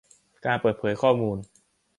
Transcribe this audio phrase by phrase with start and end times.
[0.45, 1.37] การเปิดเผยข้อมูล